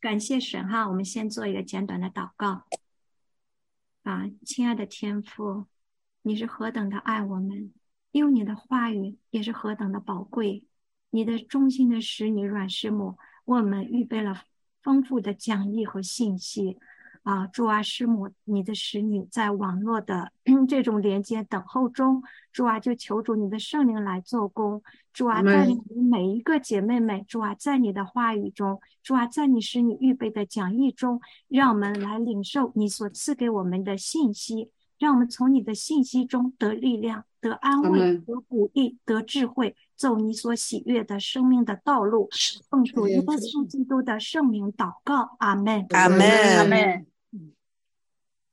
[0.00, 2.64] 感谢神哈，我们先做一个简短的祷告。
[4.04, 5.66] 啊，亲爱的天父，
[6.22, 7.74] 你是何等的爱我们，
[8.12, 10.64] 用你的话语也是何等的宝贵。
[11.10, 14.44] 你的忠心的使女阮师母，为我们预备了
[14.80, 16.78] 丰富的讲义和信息。
[17.28, 20.32] 啊，主啊，师母，你的使女在网络的
[20.66, 24.82] 这种连接等候中，主啊，就求主你的圣灵来做工。
[25.12, 42.30] 主啊，带领我们每一个姐妹们，主啊，在你的话语中，主啊，在你使你预备的讲义中，让我们来领受你所赐给我们的信息，让我们从你的信息中得力量、得安慰、得鼓励、得智慧，走你所喜悦的生命的道路。
[42.70, 46.18] 奉主耶稣基督的圣名祷告，阿门，阿门，
[46.56, 47.06] 阿门。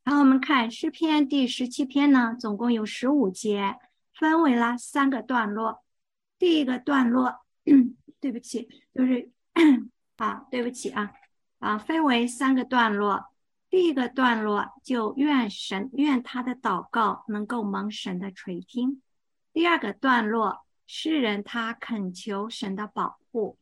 [0.07, 3.75] 好，我们看诗篇第十七篇呢，总共有十五节，
[4.13, 5.83] 分为了三个段落。
[6.37, 7.43] 第一个段落，
[8.21, 9.31] 对不起，就是
[10.17, 11.11] 啊，对不起啊，
[11.57, 13.31] 啊，分为三个段落。
[13.67, 19.01] 第一个段落就愿神愿他的祷告能够蒙神的垂听。
[19.53, 23.57] 第二个段落，诗人他恳求神的保护。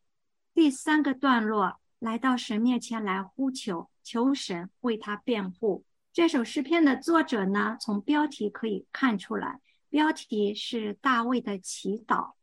[0.52, 5.86] 第三个段落，来到神面前来呼求，求神为他辩护。
[6.14, 12.34] 这首诗篇的作者呢，从标题可以看出来，标题是大卫的祈祷。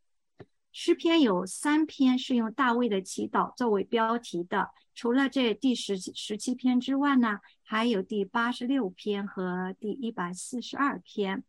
[0.72, 11.42] 诗篇有三篇是用大卫的祈祷作为标题的，除了这第十十七篇之外呢，还有第八十六篇和第一百四十二篇。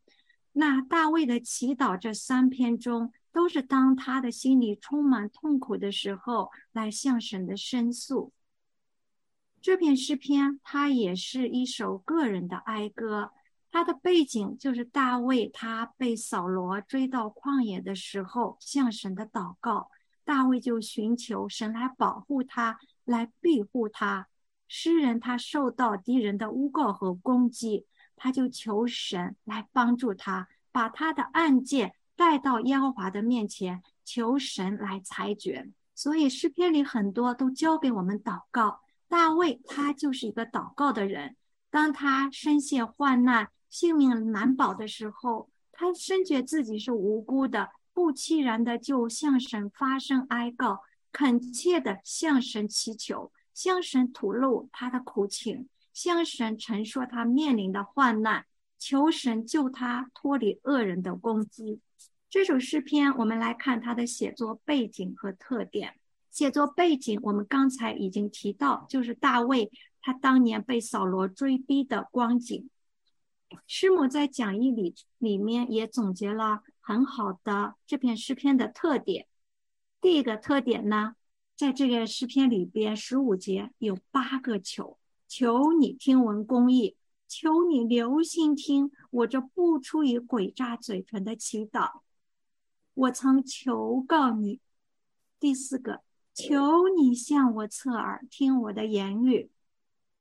[0.54, 8.32] 那大卫的祈祷这三篇中，都是当他的心里充满痛苦的时候，来向神的申诉。
[9.64, 13.32] 这篇诗篇，它也是一首个人的哀歌。
[13.72, 19.90] 它的背景就是大卫，他被扫罗追到旷野的时候，向神的祷告。
[20.26, 24.28] 大卫就寻求神来保护他，来庇护他。
[24.68, 27.86] 诗人他受到敌人的诬告和攻击，
[28.18, 35.72] 他就求神来帮助他，把他的案件带到耶和华的面前，求神来裁决。
[35.96, 38.82] 所以诗篇里很多都交给我们祷告。
[39.14, 41.36] 大卫他就是一个祷告的人，
[41.70, 50.82] 当他身陷患难、性命难保的时候，他深觉自己是无辜的，不期然的就向神发声哀告，
[51.12, 58.48] 恳切的向神祈求，向神吐露他的苦情，向神陈说他面临的患难，
[58.80, 61.80] 求神救他脱离恶人的攻击。
[62.32, 66.00] 这首诗篇，我们来看他的写作背景和特点。
[66.34, 69.72] 写作背景，我们刚才已经提到，就是大卫
[70.02, 72.68] 他当年被扫罗追逼的光景。
[73.68, 79.28] 师母在讲义里里面也总结了很好的这篇诗篇的特点。
[80.02, 81.16] 第一个特点呢，
[81.56, 92.02] 在这个诗篇里边十五节有八个求，求你听闻公义，求你留心听我这不出于诡诈嘴唇的祈祷。
[92.96, 94.60] 我曾求告你。
[95.40, 96.02] 第四个。
[96.34, 99.52] 求你向我侧耳听我的言语。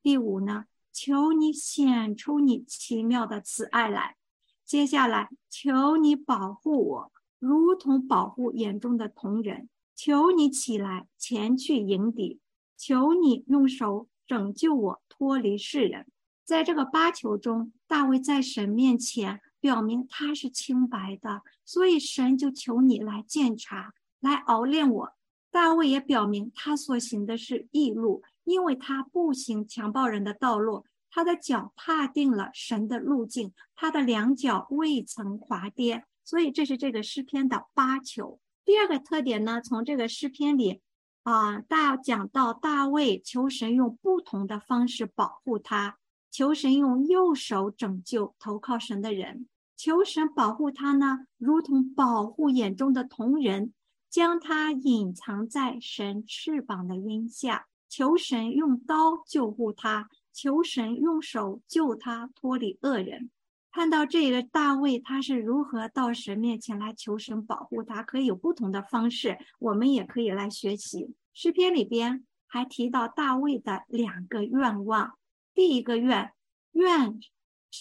[0.01, 0.65] 第五呢？
[0.91, 4.15] 求你显出你奇妙的慈爱来。
[4.63, 9.69] 接下来，求你保护我，如同保护眼中的同人。
[9.95, 12.39] 求你起来前去迎敌。
[12.77, 16.05] 求你用手拯救我脱离世人。
[16.43, 25.13] 在这个八求中，大卫在神面前表明他是清白的，所以神就求你来鉴察，来熬炼我。
[25.53, 36.05] 大卫也表明，他所行的是义路，因为他不行强暴人的道路，他的脚踏定了神的路径，他的两脚未曾滑跌。
[36.23, 38.39] 所以，这是这个诗篇的八求。
[38.65, 40.81] 第二个特点呢，从这个诗篇里
[41.21, 45.99] 啊，大讲到大卫求神用不同的方式保护他，
[46.31, 49.47] 求神用右手拯救投靠神的人，
[49.77, 53.71] 求神保护他呢，如同保护眼中的同人。
[54.13, 63.31] 将他隐藏在神翅膀的荫下，求神用刀救护他，求神用手救他脱离恶人。
[63.71, 71.15] 看到这个大卫，他是如何到神面前来求神保护他，可以有不同的方式，我们也可以来学习。
[71.33, 75.17] 诗篇里边还提到大卫的两个愿望：
[75.55, 76.31] 第一个愿，
[76.73, 77.19] 愿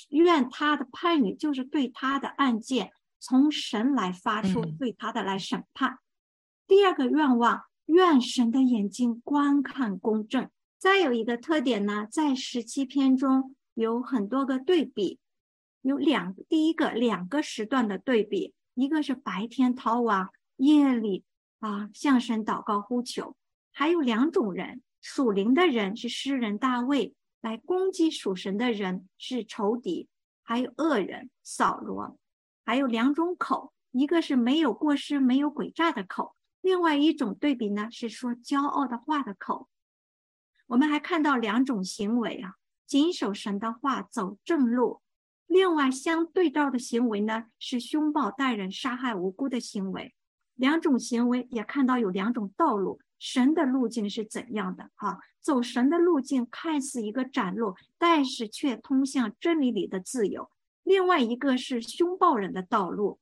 [0.08, 2.90] 愿他的判语就是对他的案件
[3.20, 5.98] 从神来发出，对他的来审判。
[6.72, 10.48] 第二个愿望，愿神的眼睛观看公正。
[10.78, 15.18] 再有一个特点呢，在十七篇中有很多个对比，
[15.82, 21.24] 有两，第一个两个时段的对比，一个是白天逃亡，夜里
[21.60, 23.36] 啊向神祷告呼求，
[23.70, 30.08] 还有两种人，属灵的人是诗人大卫，来攻击属神的人是仇敌，
[30.42, 32.18] 还有恶人扫罗，
[32.64, 39.68] 还有两种口，一个是没有过失、没有诡诈的口，另外一种对比呢是说骄傲的话的口。
[40.68, 42.54] 我们还看到两种行为啊，
[42.86, 45.02] 谨守神的话，走正路。
[45.46, 50.14] 另外，相对照的行为呢，是凶暴待人、杀害无辜的行为。
[50.54, 54.90] 两种行为也看到有两种道路，神的路径是怎样的？
[54.94, 60.50] 哈，走神的路径看似一个窄路，但是却通向真理里的自由。
[60.82, 63.18] 另外一个是凶暴人的道路。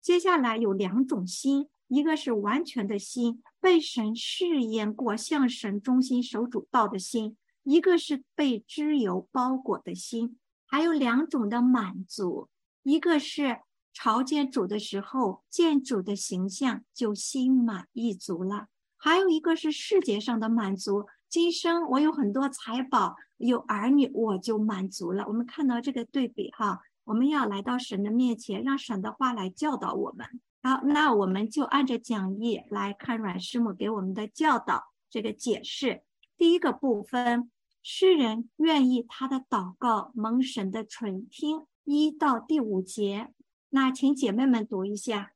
[0.00, 10.38] 接下来有两种心，一个是完全的心，被神试验过，向神中心守主道的心；一个是被脂油包裹的心。
[10.66, 12.48] 还有两种的满足，
[12.82, 13.60] 一个是
[13.94, 18.66] 朝见主的时候见主的形象就心满意足了；
[18.98, 25.24] 还有一个是世界上的满足，今生我有很多财宝，有儿女，我就满足了。
[25.26, 30.40] 我们看到这个对比哈，我们要来到神的面前，让神的话来教导我们。
[30.68, 36.02] 好，那我们就按着讲义来看阮师母给我们的教导这个解释。
[36.36, 37.50] 第一个部分。
[37.80, 43.28] 诗人愿意他的祷告蒙神的垂听，一到第五节，
[43.70, 45.30] 那请姐妹们读一下。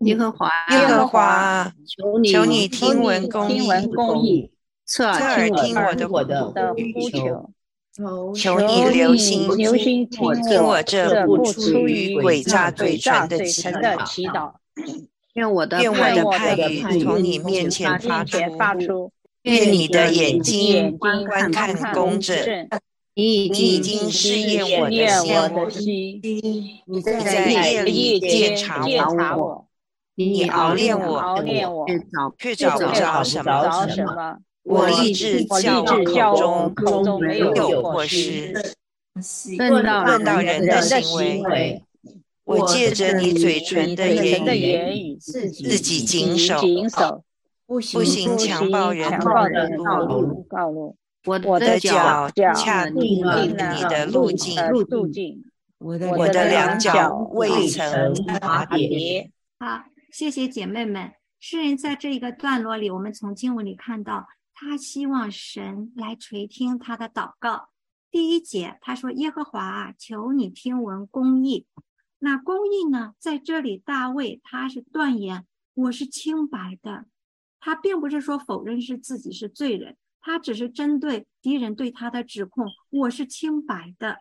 [0.00, 3.50] 耶和华，耶和华，求你求你听闻公
[4.22, 4.52] 义，
[4.86, 7.50] 侧耳听我的呼求，
[8.34, 10.24] 求你留心留心听
[10.62, 13.44] 我这不出于诡诈嘴唇的
[14.06, 14.54] 祈祷。
[15.34, 19.10] 愿我的派语从你面前发出。
[19.42, 22.68] 愿你的眼睛观看公正，
[23.14, 26.22] 你已经试验我的心，
[26.86, 28.86] 你在夜里检查
[29.36, 29.66] 我，
[30.14, 31.44] 你熬炼我，
[32.38, 34.38] 却找不着什么。
[34.62, 38.54] 我立志叫我口中没有过失，
[39.58, 39.84] 论
[40.24, 41.82] 到人的行为，
[42.58, 46.60] 我借着你嘴唇的言语，自己谨守。
[47.66, 54.56] 不行，强暴人的路，我的脚恰定了你的路径，
[55.78, 59.30] 我的两脚未曾滑跌。
[59.58, 61.12] 好，谢谢姐妹们。
[61.40, 67.70] 诗人在这一个段落里，我们从经文里看到，他希望神来垂听他的祷告。
[68.10, 71.66] 第一节，他说：“耶和华啊，求你听闻公义。”
[72.24, 77.06] 那公义呢，在这里，大卫他是断言：“我是清白的。”
[77.58, 84.18] 他并不是说否认是自己是罪人，他只是针对敌人对他的指控，我是清白的，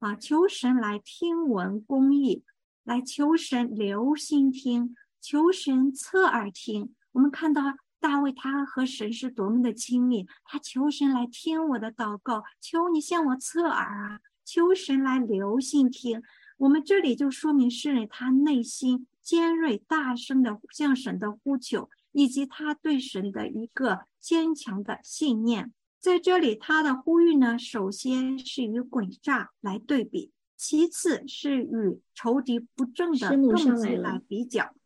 [0.00, 2.44] 啊，求神来听闻公义，
[2.82, 6.94] 来求神留心听，求神侧耳听。
[7.12, 7.62] 我们看到
[7.98, 16.22] 大卫他和神是多么的亲密，他求神来听我的祷告，求你向我侧耳啊，求神来留心听。
[16.56, 21.88] 我们这里就说明诗人他内心尖锐、大声的向神的呼求。
[22.16, 34.76] 以及他对神的一个坚强的信念，在这里他的呼吁呢，首先是与诡诈来对比，其次是与仇敌不正的动机来比较。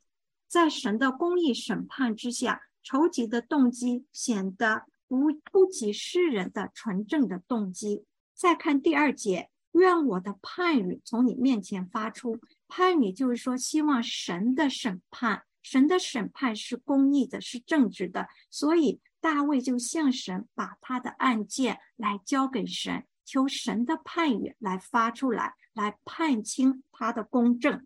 [0.48, 8.06] 在神的公义审判之下，仇敌的动机显得不不及诗人的纯正的动机。
[8.32, 12.38] 再看第二节，愿我的判语从你面前发出。
[12.66, 15.44] 判语就是说，希望神的审判。
[15.60, 27.84] 神的审判是公义的，是正直的，所以大卫就向神把他的案件来交给神，求神的判语来发出来，来判清他的公正。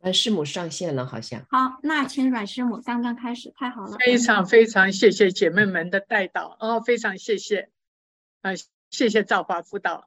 [0.00, 7.70] 阮师母上线了，好像好，那请阮师母刚刚开始，太好了，非常非常谢谢姐妹们的带导哦，非常谢谢，
[8.40, 8.50] 啊，
[8.90, 10.06] 谢谢赵华辅导，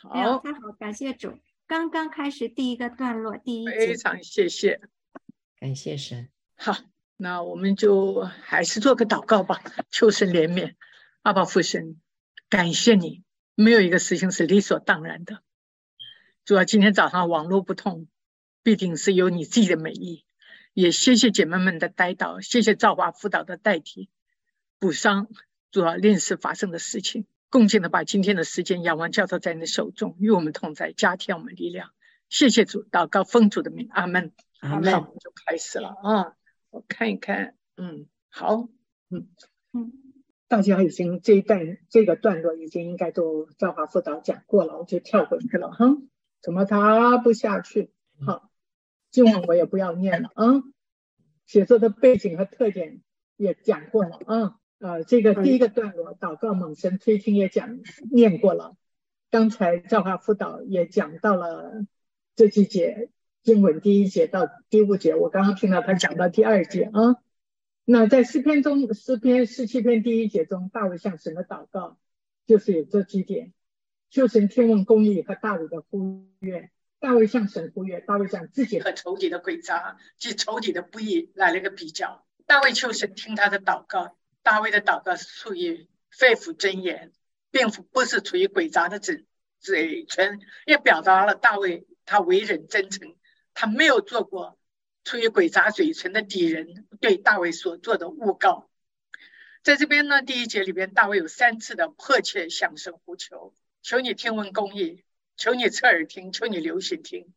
[0.00, 1.36] 好，太好，感谢主，
[1.66, 4.80] 刚刚开始第一个段落，第一非常谢谢。
[5.58, 6.76] 感谢神，好，
[7.16, 10.74] 那我们就还是做个祷告吧，求神怜悯，
[11.22, 12.00] 阿爸父神，
[12.48, 13.24] 感谢你，
[13.56, 15.42] 没有一个事情是理所当然的。
[16.44, 18.06] 主要今天早上网络不通，
[18.62, 20.24] 必定是有你自己的美意。
[20.74, 24.08] 也谢谢姐妹们的带导，谢谢赵华辅导的代替
[24.78, 25.28] 补上
[25.72, 31.90] 主要临时发生的事情，恭敬的把今天的时间仰望交托在你的手中，与我们同在，加添我们力量。
[32.28, 34.32] 谢谢主，祷告奉主的名，阿门。
[34.60, 36.34] 好，我们就开始了啊！
[36.68, 38.68] 我看一看，嗯，好，
[39.08, 39.28] 嗯
[39.72, 39.92] 嗯，
[40.46, 45.96] 大家已经这一段这个段落已经应该都教华辅导讲过了，我就跳过去了哈。
[46.42, 47.90] 怎么他不下去？
[48.26, 48.50] 好，
[49.10, 50.62] 今晚我也不要念了啊。
[51.46, 53.00] 写作的背景和特点
[53.36, 54.58] 也讲过了啊。
[54.78, 57.80] 呃，这个第一个段落祷告猛神推听也讲
[58.12, 58.76] 念过了，
[59.30, 61.84] 刚才赵华辅导也讲到了
[62.36, 63.10] 这几节
[63.42, 67.16] 经文第一节到第五节，我刚刚听到他讲到第二节啊。
[67.84, 71.98] 那在诗篇中，诗篇十七篇第一节中，大卫向神的祷告
[72.46, 73.52] 就是有这几点：
[74.10, 76.70] 求神听闻公义和大卫的呼愿。
[77.00, 82.26] 大卫向神呼愿，大卫向自己和仇敌的诡诈及仇敌的不义来了个比较。
[82.44, 84.17] 大卫求神听他的祷告，
[84.48, 87.12] 大卫的祷告是出于肺腑真言，
[87.50, 89.26] 并不是出于诡诈的嘴
[89.60, 93.14] 嘴唇，也表达了大卫他为人真诚，
[93.52, 94.58] 他没有做过。
[95.04, 98.70] 出于鬼诈嘴唇的敌人对大卫所做的诬告，
[99.62, 103.52] 在这边呢，第一节里边，大卫有三次的迫切向神呼求，
[103.82, 105.04] 求你听闻公义，
[105.36, 107.34] 求你侧耳听，求你留心听。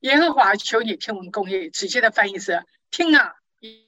[0.00, 1.70] 耶和华，求你听闻公义。
[1.70, 3.36] 直接的翻译是听啊，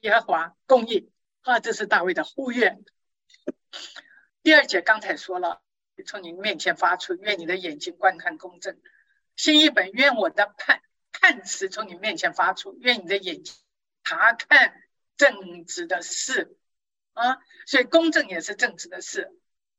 [0.01, 2.83] 耶和华公义啊，这是大卫的呼愿。
[4.43, 5.61] 第二节刚才说了，
[6.05, 8.79] 从你面前发出，愿你的眼睛观看公正。
[9.35, 10.81] 新一本，愿我的判。
[11.13, 13.53] 判词从你面前发出，愿你的眼睛
[14.03, 14.81] 查看
[15.17, 16.57] 正直的事
[17.13, 19.29] 啊，所以公正也是正直的事。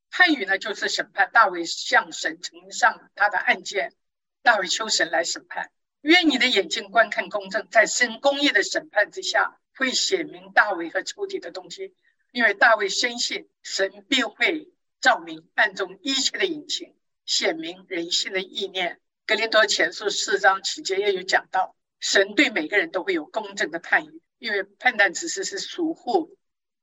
[0.09, 1.31] 判语呢，就是审判。
[1.33, 3.93] 大卫向神呈上他的案件，
[4.41, 5.71] 大卫求神来审判。
[6.01, 11.95] 愿你的眼睛观看公正，在神公义的审判之下，会显明大卫和仇敌的东西。
[12.31, 18.99] 因为大卫深信神必会照明暗中一切的隐情，显明人心的意念。
[19.27, 26.37] 格林多前书四章七节也有讲到，神对每个人都会有公正的判语，因为判断之事是属乎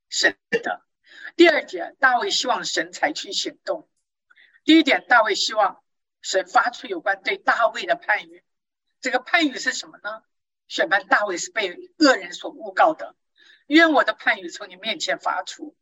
[0.08, 0.86] 神的。
[1.36, 3.88] 第二节，大卫希望神采取行动。
[4.62, 5.82] 第一点，大卫希望
[6.22, 8.44] 神发出有关对大卫的判语。
[9.00, 10.22] 这个判语是什么呢？
[10.70, 13.16] 选判大卫是被恶人所诬告的，
[13.66, 15.76] 愿我的判语从你面前发出，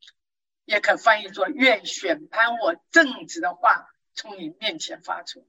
[0.65, 5.47] 也可翻译作愿选判我正直的话从你面前发出。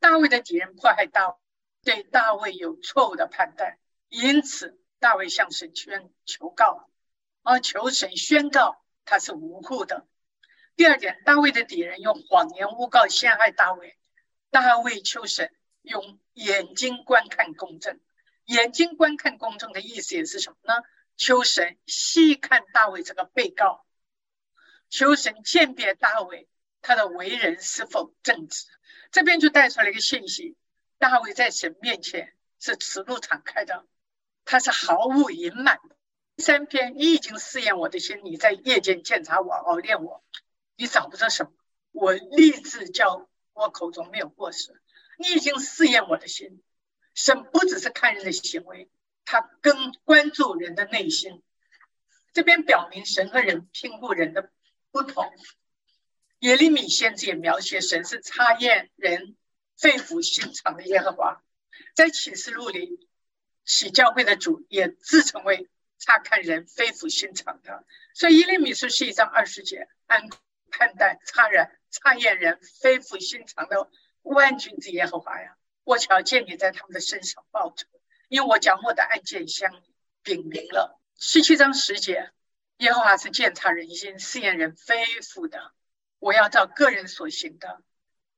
[0.00, 1.36] 大卫的敌人迫害大卫，
[1.84, 6.90] 对大卫有错误的判断，因此大卫向神宣求告，
[7.44, 10.04] 而求神宣告他是无辜的。
[10.74, 13.96] 第二点，大卫的敌人用谎言诬告陷害大卫，
[14.50, 18.00] 大卫求神用眼睛观看公正。
[18.48, 20.82] 眼睛观看公正的意思也是什么呢？
[21.18, 23.84] 求神细看大卫这个被告，
[24.88, 26.48] 求神鉴别大卫
[26.80, 28.64] 他的为人是否正直。
[29.10, 30.56] 这边就带出来一个信息：
[30.96, 33.84] 大卫在神面前是慈路敞开的，
[34.46, 35.96] 他是毫无隐瞒的。
[36.38, 40.24] 三篇，你已经试验我的心，你在夜间检查我，熬炼我，
[40.76, 41.52] 你找不着什么。
[41.92, 44.80] 我立志叫我口中没有过失。
[45.18, 46.62] 你已经试验我的心，
[47.18, 48.88] 神不只是看人的行为，
[49.24, 51.42] 他更关注人的内心。
[52.32, 54.52] 这边表明神和人评估人的
[54.92, 55.28] 不同。
[56.38, 59.36] 耶利米先知也描写神是查验人
[59.76, 61.42] 肺腑心肠的耶和华，
[61.96, 63.08] 在启示录里，
[63.64, 67.84] 启教会的主也自称为查看人肺腑心肠的。
[68.14, 70.28] 所以耶利米书是一章二十节，按
[70.70, 73.90] 判断查人查验人肺腑心肠的
[74.22, 75.57] 万军之耶和华呀，
[75.88, 77.86] 我瞧见你在他们的身上报仇，
[78.28, 79.72] 因为我将我的案件相
[80.22, 81.00] 禀明了。
[81.16, 82.30] 十七章十节，
[82.76, 85.72] 耶和华是鉴察人心、试验人非腑的。
[86.18, 87.80] 我要照个人所行的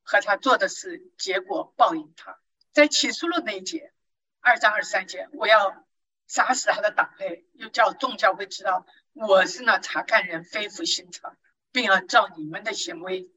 [0.04, 2.38] 和他做的事结果报应他。
[2.70, 3.92] 在起诉录那一节，
[4.38, 5.84] 二章二十三节，我要
[6.28, 11.36] 杀死他的党类，又叫众教会知道我是那查看人非复心肠，
[11.72, 13.28] 并要照你们的行为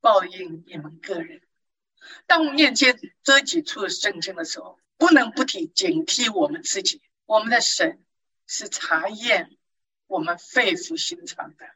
[0.00, 1.42] 报应你们个人。
[2.26, 7.02] 当我们念这这几处圣经的时候，不能不提警惕我们自己。
[7.26, 8.02] 我们的神
[8.46, 9.50] 是查验
[10.06, 11.66] 我们肺腑心肠的。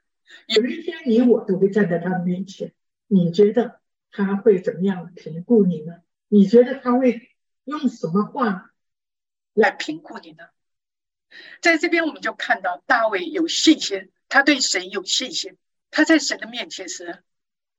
[0.46, 2.72] 有一天，你我都会站在他的面前。
[3.08, 3.80] 你觉得
[4.12, 5.96] 他会怎么样评估你呢？
[6.28, 7.30] 你觉得他会
[7.64, 8.72] 用什么话
[9.54, 10.44] 来评估你呢？
[11.60, 15.56] 在这边，我们就看到大卫有信心，他对神有信心，
[15.90, 17.24] 他在神的面前是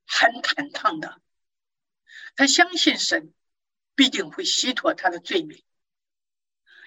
[0.06, 1.22] 很坦荡的。
[2.36, 3.34] 他相信神
[3.96, 5.64] 必定会洗脱他的罪名，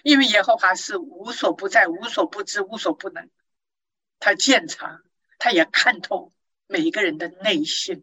[0.03, 3.31] 因为耶和华是无所不在、无所不知、无所不能，
[4.19, 5.01] 他见察。
[5.37, 6.33] 他也看透
[6.69, 8.03] 每一个人的内心，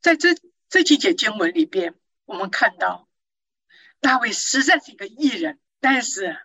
[0.00, 0.36] 在这
[0.68, 3.08] 这几节经文里边，我们看到
[3.98, 6.38] 大卫实在是一个艺人，但是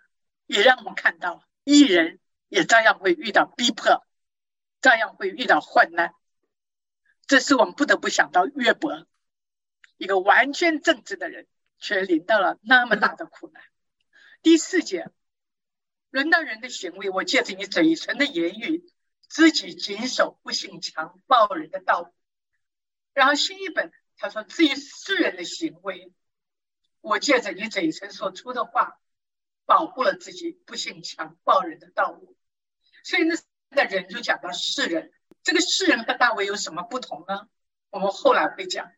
[0.46, 2.18] 也让我们看到艺人
[2.48, 4.04] 也照样会遇到逼迫，
[4.80, 6.12] 照样会遇到患难。
[7.26, 9.06] 这是我们不得不想到约伯，
[9.96, 11.46] 一个完全正直的人，
[11.78, 13.62] 却临到了那么大的苦难。
[14.42, 15.10] 第四节，
[16.10, 18.90] 轮到人的行为，我借着你嘴唇的言语。
[19.26, 22.14] 自己谨守不行强暴人的道路。
[23.14, 26.12] 然后新一本他说，至于世人的行为，
[27.00, 29.00] 我借着你嘴唇所出的话，
[29.64, 32.36] 保护了自己不行强暴人的道路。
[33.02, 33.34] 所以那
[33.74, 37.48] 的人就讲到世人，这个世人和大卫有什么不同呢？
[37.90, 38.92] 我们后来会讲，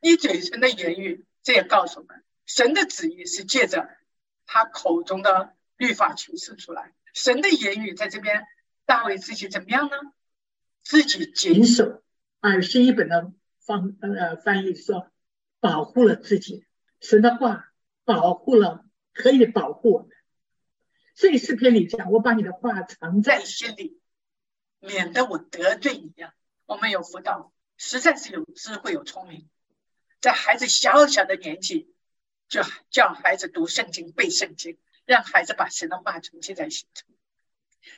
[0.00, 3.88] 你嘴唇的言语，这也告诉我们，神的旨意是借着
[4.46, 6.92] 他口中的律法诠释出来。
[7.14, 8.46] 神的言语在这边，
[8.86, 9.96] 大卫自己怎么样呢？
[10.82, 12.02] 自己谨守，
[12.40, 15.10] 而新一本的方呃翻译说，
[15.60, 16.64] 保护了自己。
[17.00, 17.72] 神的话
[18.04, 20.10] 保护了，可以保护我们。
[21.14, 24.00] 所以诗篇里讲，我把你的话藏在心里，
[24.78, 26.32] 免得我得罪你呀。
[26.66, 29.48] 我们有辅导，实在是有智慧有聪明，
[30.20, 31.92] 在孩子小小的年纪，
[32.48, 34.78] 就叫孩子读圣经背圣经。
[35.04, 37.08] 让孩子把神的话存记在心中，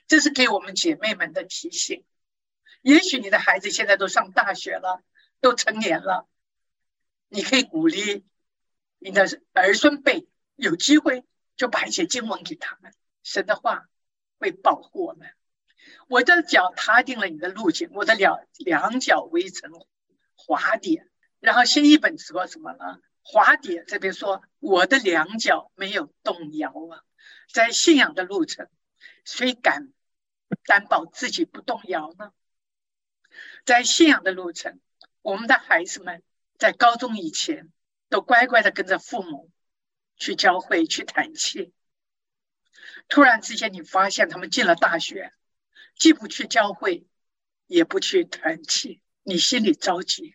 [0.07, 2.05] 这是给我们姐妹们的提醒。
[2.83, 5.03] 也许你的孩子现在都上大学了，
[5.41, 6.29] 都成年了，
[7.27, 8.25] 你可以鼓励
[9.01, 11.25] 你的儿孙辈，有机会
[11.57, 12.95] 就把一些经文给他们。
[13.25, 13.89] 神的话
[14.39, 15.33] 会保护我们。
[16.07, 19.73] 我的脚踏定了你的路径，我的两两脚围成
[20.37, 21.10] 滑点。
[21.41, 23.01] 然后新一本说什么呢？
[23.23, 27.03] 滑跌这边说，我的两脚没有动摇啊，
[27.53, 28.69] 在信仰的路程，
[29.25, 29.93] 谁敢
[30.65, 32.33] 担保自己不动摇呢？
[33.65, 34.81] 在信仰的路程，
[35.23, 36.23] 我们的孩子们
[36.59, 37.71] 在高中以前
[38.09, 39.51] 都乖乖的跟着父母
[40.17, 41.73] 去教会去弹气，
[43.09, 45.33] 突然之间你发现他们进了大学，
[45.95, 47.07] 既不去教会，
[47.67, 50.35] 也不去弹气，你心里着急。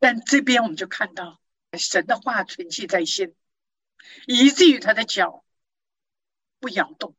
[0.00, 1.40] 但这边我们就看到。
[1.78, 3.34] 神的话存记在心，
[4.26, 5.44] 以至于他的脚
[6.58, 7.14] 不摇动。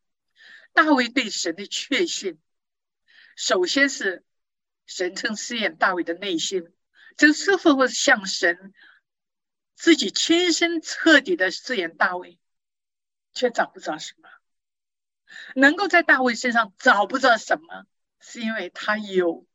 [0.74, 2.40] 大卫对神的确信，
[3.36, 4.24] 首先是
[4.88, 6.74] 神曾试验大卫的内心，
[7.18, 8.74] 这是否向神
[9.76, 12.40] 自己亲身彻底的试验大卫，
[13.34, 14.30] 却找不着什么。
[15.54, 17.86] 能够在大卫身上找不着什么，
[18.20, 19.46] 是因为他有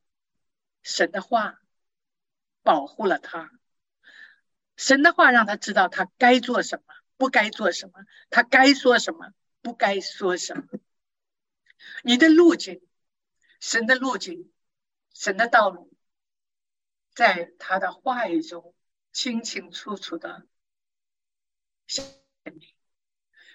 [0.81, 1.59] 神的话
[2.63, 3.51] 保护了他。
[4.75, 10.63] 神的话让他知道他该做什么，不该做什么，他该说什么，不该说什么。
[12.03, 12.81] 你的路径，
[13.59, 14.51] 神的路径，
[15.13, 15.95] 神的道路，
[17.13, 18.73] 在他的话语中
[19.11, 20.47] 清清楚楚的
[21.85, 22.05] 显
[22.43, 22.73] 明。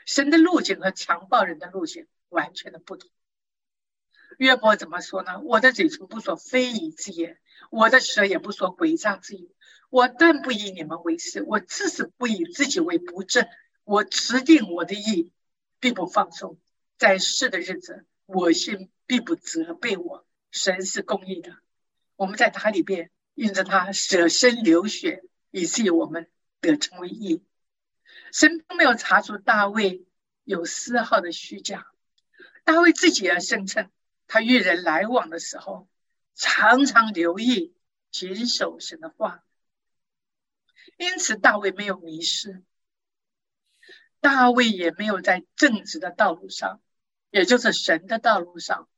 [0.07, 3.11] 神的路径和强暴人的路径完全的不同。
[4.39, 5.41] 约伯怎么说呢？
[5.41, 7.41] 我的嘴唇不说非议之言，
[7.71, 9.51] 我的舌也不说诡诈之语。
[9.91, 13.47] 我断不以你们为是，我自是不以自己为不正。
[13.85, 15.33] 我持定我的意，
[15.81, 16.59] 并不放松。
[16.99, 20.27] 在世的日子，我心并不责备我。
[20.51, 21.57] 神是公义的，
[22.17, 26.29] 我们在他里边，因着他舍身流血，以至于我们
[26.61, 27.43] 得成为义。
[28.33, 30.05] 神并没有查出大卫
[30.45, 31.87] 有丝毫的虚假。
[32.65, 33.91] 大卫自己也声称。
[34.27, 35.89] 他与人来往的时候，
[36.39, 37.75] 常常留意
[38.13, 39.45] 谨守神的话，
[40.97, 42.63] 因此大卫没有迷失，
[44.21, 46.81] 大卫也没有在正直的道路上，
[47.31, 48.89] 也就是神的道路上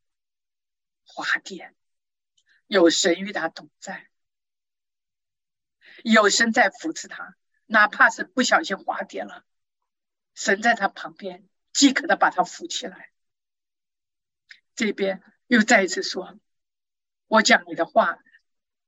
[1.03, 1.73] 滑跌。
[2.67, 4.07] 有神与他同在，
[6.03, 9.43] 有神在扶持他，哪怕是不小心滑跌了，
[10.35, 13.11] 神在他旁边，即可的把他扶起来。
[14.75, 16.39] 这边又再一次说
[17.31, 18.19] ：“我讲你的话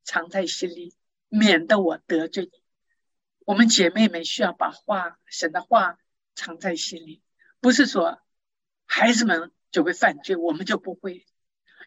[0.04, 0.94] 藏在心里，
[1.30, 2.62] 免得我得罪你。”
[3.48, 5.98] 我们姐妹们需要把话神的话
[6.36, 7.24] 藏在心里，
[7.62, 8.22] 不是说
[8.86, 11.26] 孩子们就会犯罪，我们就不会。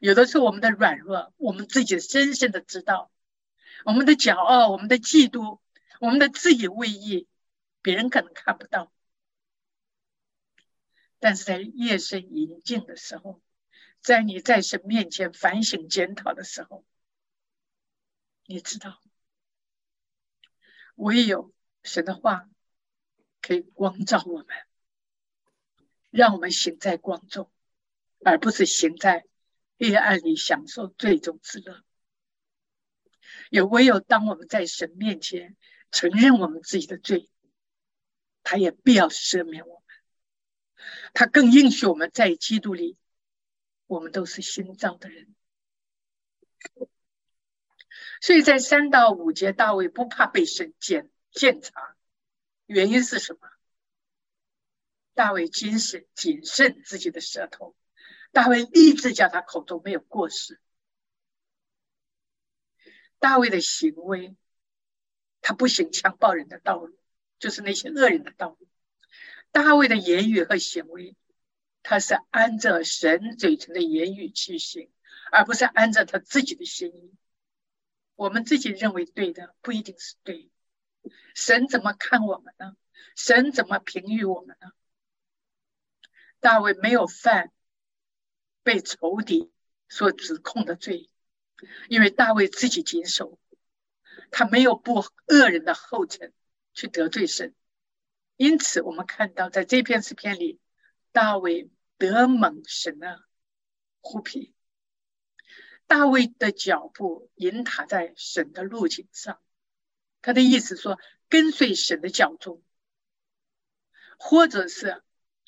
[0.01, 3.11] 有的时候我们的软弱，我们自己深深的知道；
[3.85, 5.61] 我们的骄傲，我们的嫉妒，
[6.01, 7.29] 我们的自以为意，
[7.83, 8.90] 别人可能看不到，
[11.19, 13.42] 但是在夜深人静的时候。
[14.07, 16.85] 在你在神面前反省检讨的时候，
[18.45, 19.03] 你知道，
[20.95, 22.49] 唯有神的话
[23.42, 24.47] 可以光照我们，
[26.11, 27.51] 让我们行在光中，
[28.25, 29.27] 而不是行在
[29.77, 31.83] 黑暗里享受最终之乐。
[33.51, 35.57] 也唯有当我们在神面前
[35.90, 37.29] 承认我们自己的罪，
[38.45, 42.97] 他也必要赦免我们，他更应许我们在基督里。
[43.87, 45.35] 我们都是新造的人，
[48.20, 51.96] 所以在三到五节，大卫不怕被神检检查，
[52.66, 53.49] 原因是什么？
[55.14, 57.75] 大卫谨慎谨慎自己的舌头，
[58.33, 60.61] 大卫立志叫他口中没有过失。
[63.18, 64.37] 大卫的行为，
[65.40, 66.99] 他不行强暴人的道路，
[67.38, 68.68] 就是那些恶人的道路。
[69.53, 71.16] 大卫的言语和行为，
[71.88, 74.90] 他是按照神嘴唇的言语去行，
[75.31, 77.14] 而不是按照他自己的心意。
[78.16, 80.51] 我们自己认为对的，不一定是对。
[81.37, 82.77] 神怎么看我们呢？
[83.14, 84.72] 神怎么评语我们呢？
[86.40, 87.53] 大卫没有犯
[88.64, 89.53] 被仇敌
[89.88, 91.09] 所指控的罪。
[91.88, 93.38] 因为大卫自己谨守，
[94.33, 96.33] 他没有步恶人的后尘
[96.75, 97.55] 去得罪神，
[98.35, 100.59] 因此我们看到在这篇诗篇里，
[101.12, 103.22] 大卫得蒙神的
[104.00, 104.54] 护庇。
[105.87, 109.40] 大卫的脚步引踏在神的路径上，
[110.22, 112.62] 他的意思说跟随神的脚踪，
[114.18, 115.02] 或者是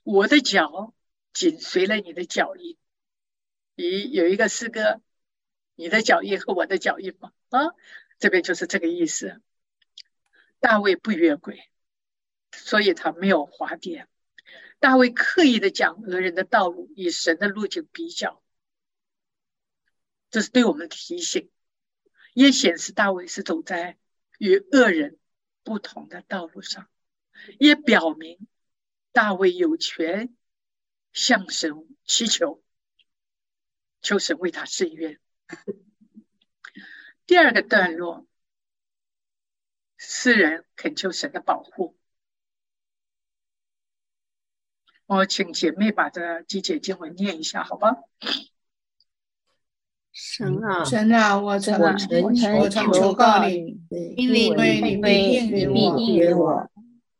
[0.05, 0.95] 我的脚
[1.33, 2.77] 紧随了你的脚印。
[3.75, 5.01] 一有一个诗歌。
[5.81, 7.33] 你的脚印和我的脚印吗？
[7.51, 7.71] 啊，
[8.19, 9.41] 这边就是这个意思。
[10.59, 11.71] 大卫不越轨，
[12.51, 14.09] 所以他没有滑跌。
[14.81, 18.43] 大卫刻意的将恶人的道路与神的路径比较，
[20.31, 21.51] 这是对我们提醒，
[22.33, 23.99] 也显示大卫是走在
[24.39, 25.19] 与恶人
[25.65, 26.89] 不同的道路上，
[27.59, 28.47] 也表明
[29.11, 30.35] 大卫有权
[31.13, 31.73] 向神
[32.05, 32.63] 祈求，
[34.01, 35.19] 求神为他伸冤。
[37.27, 38.29] 第二个段落，
[39.97, 41.98] 诗人恳求神的保护。
[45.09, 47.97] 我请姐妹把这几节经文念一下，好吧？
[50.13, 53.79] 神啊，神啊，我曾我曾求告你，
[54.17, 56.69] 因为你必应允我，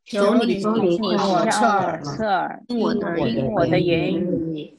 [0.05, 4.75] 求你听我侧耳，侧耳听我的言语。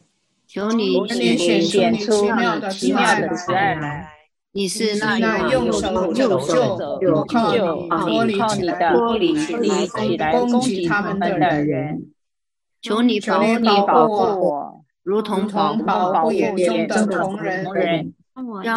[0.45, 4.11] 求你显显出奇妙的慈爱来，
[4.51, 12.11] 你是那用手救救靠你脱离的脱离起来攻击他们的人。
[12.81, 15.47] 求你保护我，如同
[15.85, 18.13] 保护眼中的同人，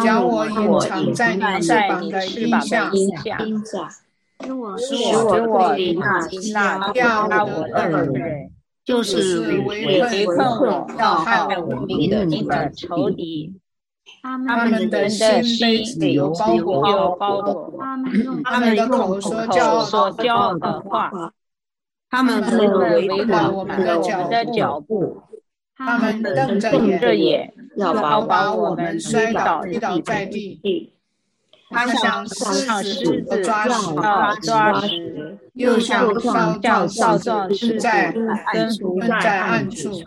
[0.01, 3.37] 将我隐藏在你翅膀的荫下，
[4.39, 4.95] 使我使
[5.47, 5.97] 我离
[6.53, 8.51] 那压我的人。
[8.85, 12.09] 就是围围困我、要害我命
[12.45, 13.53] 的仇敌，
[14.21, 15.41] 他们的心
[16.01, 17.79] 里有包裹，有包裹。
[18.43, 21.09] 他们的口说骄傲的话，
[22.13, 22.39] 他们
[22.77, 25.23] 围困我们的脚步，
[25.75, 29.63] 他们瞪着眼，要把我们摔倒
[30.05, 30.93] 在地。
[31.71, 33.65] 他像狮子抓
[34.43, 39.99] 抓食，又像少少壮士在蹲在暗处。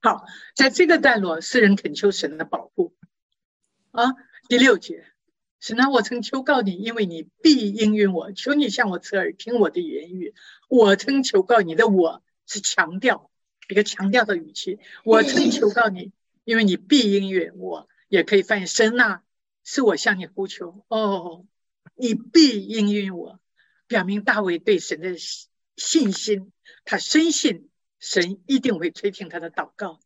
[0.00, 2.92] 好，在这个段落，诗人恳求神的保护
[3.90, 4.04] 啊。
[4.48, 5.02] 第六节，
[5.58, 10.32] 神啊，我曾求告你，因为你必应允我，求你向我侧耳听我的言语。
[10.68, 13.30] 我曾求告你的，我是强调
[13.68, 14.78] 一个强调的语气。
[15.02, 16.12] 我曾求告你，
[16.44, 19.22] 因为你必应允我，也可以翻译神啊。
[19.64, 21.44] 是我向你呼求哦，
[21.94, 23.38] 你必应允我，
[23.86, 25.16] 表明大卫对神的
[25.76, 26.52] 信心，
[26.84, 30.00] 他深信神一定会垂听他的祷告。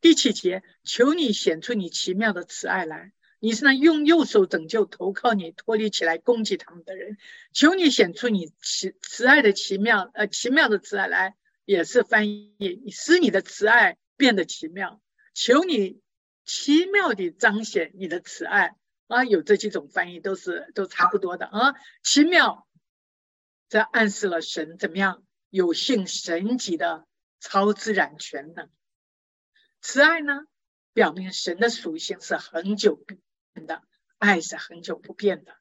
[0.00, 7.18] 第七节，求你显出你奇妙的慈爱来，你是那用右手拯救投靠你、脱离起来攻击他们的人。
[7.52, 15.00] 求你显出你慈慈爱的奇妙，呃，奇妙的慈爱来，也是翻译，使你的慈爱变得奇妙。
[15.34, 16.00] 求你
[16.44, 18.76] 奇妙地彰显你的慈爱。
[19.08, 21.74] 啊，有这几种翻译都是都差不多的啊。
[22.02, 22.66] 奇妙，
[23.68, 27.06] 这暗示了神怎么样有性神级的
[27.38, 28.68] 超自然全能。
[29.80, 30.46] 慈爱呢，
[30.92, 32.96] 表明神的属性是恒久
[33.64, 33.82] 的，
[34.18, 35.56] 爱是恒久不变的。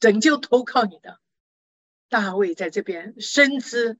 [0.00, 1.20] 拯救投靠你的
[2.08, 3.98] 大卫在这边深知，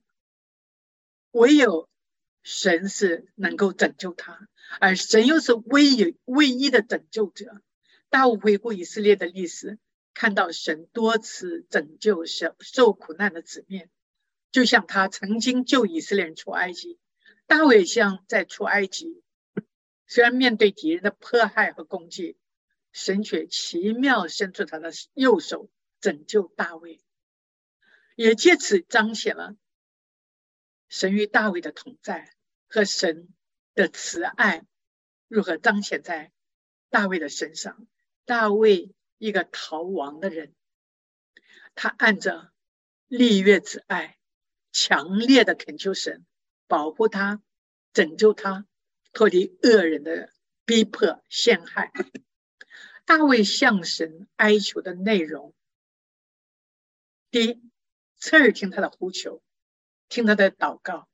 [1.31, 1.89] 唯有
[2.41, 4.47] 神是能够拯救他，
[4.79, 7.61] 而神又是唯一唯一的拯救者。
[8.09, 9.77] 大卫回顾以色列的历史，
[10.13, 13.89] 看到神多次拯救受受苦难的子民，
[14.51, 16.97] 就像他曾经救以色列人出埃及。
[17.47, 19.23] 大卫像在出埃及，
[20.05, 22.37] 虽然面对敌人的迫害和攻击，
[22.97, 25.69] 神却奇妙伸出他的右手
[26.01, 26.99] 拯救大卫，
[28.15, 29.55] 也借此彰显了
[30.89, 32.33] 神与大卫的同在
[32.67, 33.29] 和神
[33.75, 34.65] 的慈爱
[35.27, 36.31] 如何彰显在
[36.89, 37.87] 大卫的身上。
[38.25, 40.55] 大卫一个逃亡的人，
[41.75, 42.51] 他按着
[43.05, 44.17] 立约之爱，
[44.71, 46.25] 强烈的恳求神
[46.65, 47.43] 保护他、
[47.93, 48.65] 拯救他、
[49.13, 50.33] 脱离恶人的
[50.65, 51.91] 逼迫陷害。
[53.07, 55.55] 大卫向神哀求的内容：
[57.31, 57.71] 第一，
[58.17, 59.41] 侧耳听他的呼求，
[60.09, 61.07] 听他的祷告，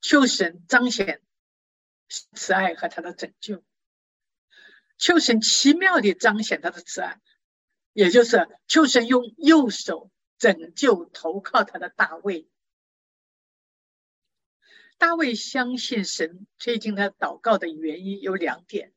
[0.00, 1.20] 求神彰显
[2.08, 3.62] 慈爱和他的拯救，
[4.96, 7.20] 求神奇妙地彰显他的慈爱，
[7.92, 12.48] 也就是求神用右手拯救投靠他的大卫。
[14.96, 18.94] 大卫相信神推进他祷告的原因有两点。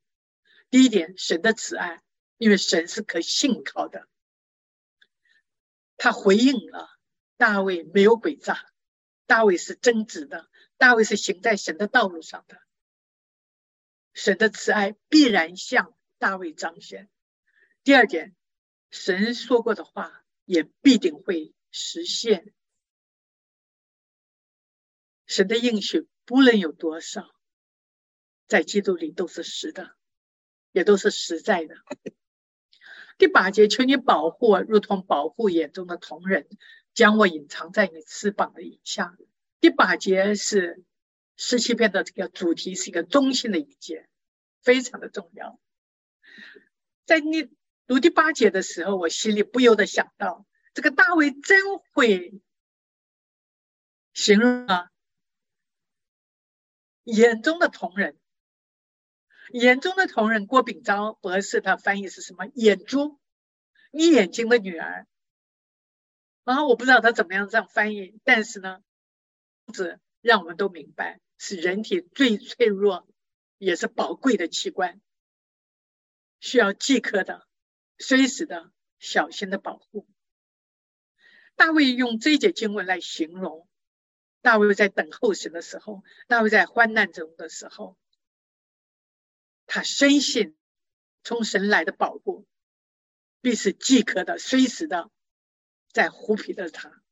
[0.70, 2.02] 第一点，神的慈爱，
[2.38, 4.08] 因为神是可信靠的，
[5.98, 6.90] 他回应了
[7.38, 8.72] 大卫没有诡诈，
[9.26, 12.62] 大卫是真直的，大卫是行在神的道路上的，
[14.14, 17.10] 神的慈爱必然向大卫彰显。
[17.84, 18.36] 第二点，
[18.92, 22.54] 神说过的话也必定会实现，
[25.26, 27.34] 神的应许不论有多少，
[28.48, 29.96] 在基督里都是实的。
[30.80, 31.76] 也都是实在的。
[33.18, 36.48] 第八节，求你保护我，如同保护眼中的瞳人，
[36.94, 39.18] 将我隐藏在你翅膀的影下。
[39.60, 40.82] 第八节是
[41.36, 44.08] 十七篇的这个主题，是一个中心的一节，
[44.62, 45.60] 非常的重要。
[47.06, 47.50] 在你
[47.86, 52.40] 读第八节的时候，我心里不由得想到，这个大卫真会
[54.14, 54.92] 形容啊，
[57.04, 58.18] 眼中的瞳人。
[59.52, 62.46] 眼中的同仁郭炳昭博士，他翻译是什么？
[62.54, 63.20] 眼珠，
[63.92, 65.08] 你眼睛的女儿。
[66.44, 68.82] 啊，我不知道他怎么样这样翻译，但是呢，
[69.74, 73.08] 子让我们都明白，是人体最脆弱
[73.58, 75.02] 也是宝贵的器官，
[76.40, 77.48] 需要即刻的、
[77.98, 80.08] 随时的小心的保护。
[81.56, 83.68] 大卫用这节经文来形容，
[84.42, 87.98] 大卫在等候神的时候，大卫在患难中的时候。
[89.72, 90.56] 他深信
[91.24, 92.48] 从神来的保护
[93.40, 95.12] 必是即刻的、随时的，
[95.94, 97.04] 在虎皮的他，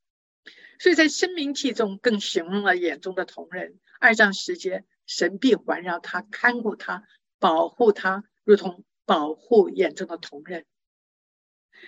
[0.80, 3.78] 所以在生命记中更形容了眼中的同人。
[4.00, 7.04] 二战时节，神必环绕他、看顾他、
[7.38, 10.66] 保护他，如同保护眼中的同人。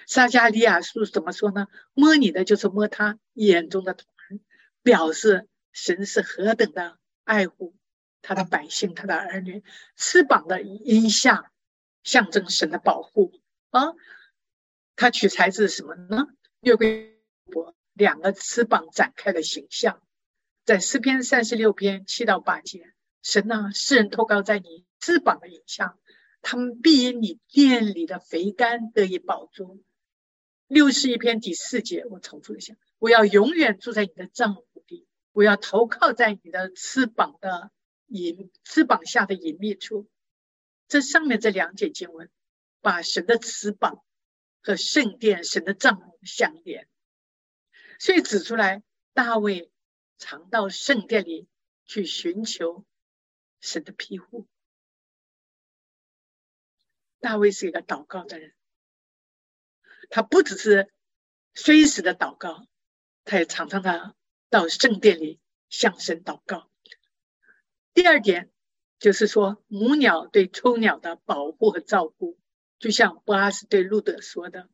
[0.06, 1.66] 撒加利亚书怎么说呢？
[1.94, 4.40] 摸你的就是摸他眼中的同人，
[4.82, 7.74] 表示神是何等的爱护。
[8.22, 9.62] 他的百姓，他的儿女，
[9.96, 11.50] 翅膀的荫下，
[12.02, 13.32] 象征神的保护
[13.70, 13.94] 啊。
[14.96, 16.26] 他取材自什么呢？
[16.60, 20.02] 约柜伯两个翅膀展开的形象，
[20.66, 25.98] 在诗篇三十六篇七到八节，神呐，世人托高在你翅膀的影像，
[26.42, 29.82] 他们必因你殿里的肥甘得以保住。
[30.66, 37.70] 六十一篇第四节，我重复一下：我要永远住在你的帐篷里，我要投靠在你的翅膀的。
[38.10, 40.10] 隐翅膀下的隐秘处，
[40.88, 42.28] 这上面这两节经文，
[42.80, 44.04] 把神的翅膀
[44.62, 46.88] 和圣殿、神的帐幕相连，
[48.00, 49.70] 所以指出来大卫
[50.18, 51.48] 常到圣殿里
[51.86, 52.84] 去寻求
[53.60, 54.48] 神的庇护。
[57.20, 58.54] 大卫是一个祷告的人，
[60.08, 60.92] 他不只是
[61.54, 62.66] 随时的祷告，
[63.24, 64.16] 他也常常的
[64.48, 66.69] 到圣殿里向神祷告。
[67.92, 68.50] 第二点
[68.98, 72.38] 就是说，母鸟对雏鸟的保护和照顾，
[72.78, 74.68] 就像波阿斯对路德说的：“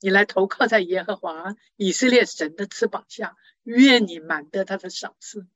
[0.00, 5.46] 你来投靠在耶和华以色列神的翅膀下，愿你满得他的赏赐。”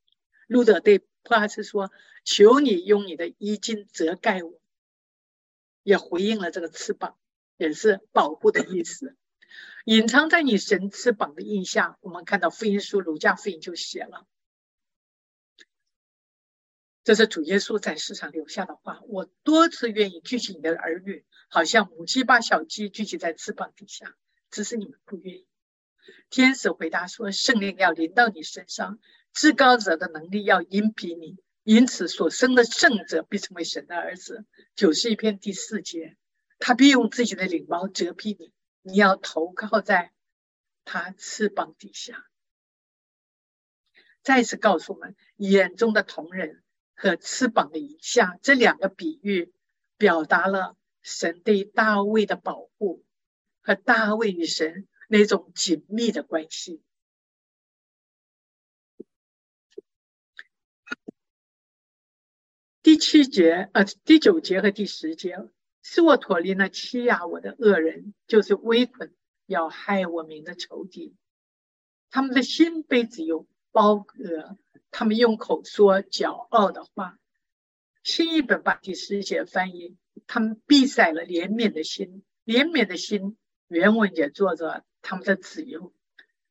[0.47, 1.91] 路德对波阿斯说
[2.23, 4.59] ：“求你用你的衣襟遮盖我。”
[5.83, 7.17] 也回应了这个翅膀，
[7.57, 9.15] 也是保护的意思。
[9.85, 14.25] 隐藏在你神翅膀的印象，我们看到福音书儒家福音就写了。
[17.07, 18.99] 这是主耶稣在世上留下的话。
[19.07, 24.17] 我多次愿意聚集你的儿女，好像母鸡把小鸡聚集在翅膀底下，
[24.51, 25.47] 只是你们不愿意。
[26.29, 28.99] 天使回答说：“圣灵要临到你身上，
[29.31, 34.43] 至高者的能力要荫庇你，因此所生的圣者必成为神的儿子。”
[34.75, 36.17] 九十一篇第四节，
[36.59, 40.11] 他必用自己的领毛遮蔽你，你要投靠在
[40.83, 42.25] 他翅膀底下。
[44.23, 46.65] 再次告诉我们，眼中的同人。
[46.97, 49.53] 和翅膀的影像，这两个比喻
[49.97, 53.05] 表达了神对大卫的保护
[53.61, 56.81] 和大卫与神那种紧密的关系。
[62.81, 65.37] 第七节，呃，第九节和第十节，
[65.83, 69.13] 是我脱离了欺压我的恶人，就是威捆
[69.45, 71.13] 要害我民的仇敌，
[72.09, 74.57] 他们的心被只有包裹。
[74.89, 77.19] 他们用口说骄傲的话，
[78.03, 85.93] 新译本把第十节翻译，他们闭塞了怜悯的心，怜悯的心原文也做着他们的自由，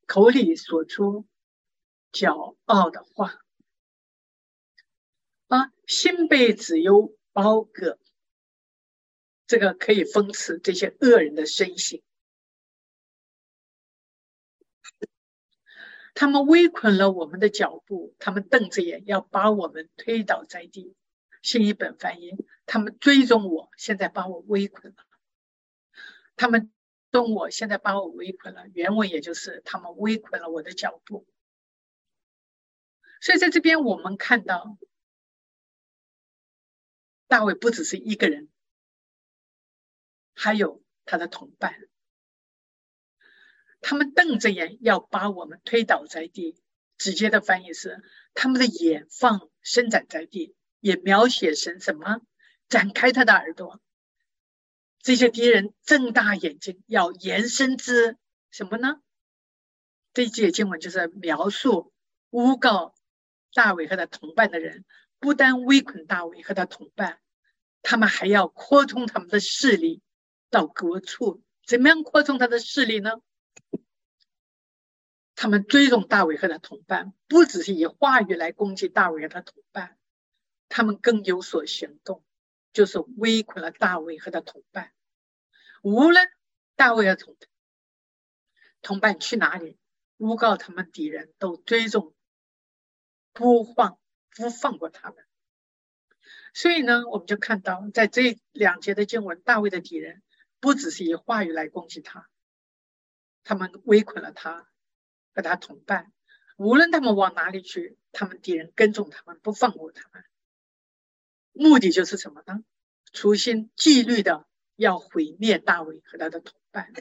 [0.06, 1.26] 口里说出
[2.12, 3.42] 骄傲的话，
[5.48, 7.98] 啊，心被自由包裹，
[9.46, 12.02] 这个可以讽刺这些恶人的身形。
[16.16, 20.96] 他们围困了我们的脚步，他们瞪着眼要把我们推倒在地。
[21.42, 22.32] 新一本翻译，
[22.64, 25.04] 他们追踪我，现在把我围困了。
[26.34, 26.72] 他们
[27.10, 28.66] 动我，现在把我围困了。
[28.72, 31.26] 原文也就是他们围困了我的脚步。
[33.20, 34.78] 所以在这边我们看到，
[37.26, 38.48] 大卫不只是一个人，
[40.34, 41.74] 还有他的同伴。
[43.88, 46.56] 他们瞪着眼要把我们推倒在地。
[46.98, 48.02] 直接的翻译是，
[48.34, 50.56] 他们的眼放伸展在地。
[50.80, 52.20] 也描写成什么？
[52.68, 53.80] 展开他的耳朵，
[55.02, 58.16] 这些敌人睁大眼睛，要延伸之
[58.50, 59.00] 什么呢？
[60.14, 61.92] 这一节经文就是描述
[62.30, 62.94] 诬告
[63.54, 64.84] 大卫和他同伴的人，
[65.20, 67.20] 不但围困大卫和他同伴，
[67.82, 70.02] 他们还要扩充他们的势力
[70.50, 71.42] 到各处。
[71.64, 73.12] 怎么样扩充他的势力呢？
[75.36, 79.96] 他们追踪大卫和他同伴，不只是以话语来攻击大卫和他同伴。
[80.68, 82.24] 他们更有所行动，
[82.72, 84.92] 就是围困了大卫和他同伴。
[85.82, 86.28] 无论
[86.74, 87.36] 大卫和同
[88.80, 89.78] 同伴去哪里，
[90.16, 92.14] 诬告他们敌人都追踪，
[93.32, 93.98] 不放
[94.30, 95.24] 不放过他们。
[96.54, 100.22] 所以呢，我们就看到，在这两节的经文，大卫的敌人
[100.60, 102.28] 不只是以话语来攻击他，
[103.44, 104.66] 他们围困了他
[105.36, 106.10] 和他同伴。
[106.56, 110.24] 无论他们往哪里去，他们敌人跟踪他们，不放过他们。
[111.52, 112.64] 目的就是什么呢？
[113.12, 116.92] 处心积虑的要毁灭大卫和他的同伴。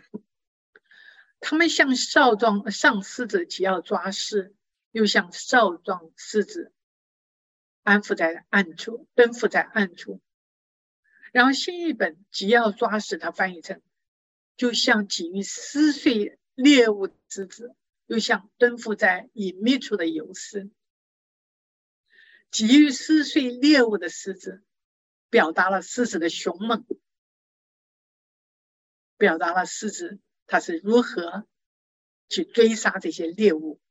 [1.40, 4.54] 他们像少壮上狮子，既要抓狮，
[4.92, 6.74] 又像少壮狮子
[7.84, 10.22] 安抚在暗处，蹲伏在暗处。
[11.32, 13.82] 然后新译本既要抓死，它翻译成
[14.58, 17.76] 就像急于撕碎猎物之子，
[18.08, 20.72] 又像蹲伏在隐秘处的游丝。
[22.52, 24.64] 急于撕碎猎物的狮子，
[25.30, 26.86] 表达了狮子的凶猛，
[29.18, 31.48] 表达了狮子它是如何
[32.30, 33.82] 去追杀这些猎物。